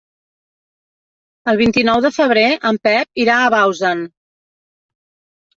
[1.53, 4.03] El vint-i-nou de febrer en Pep irà a Bausen.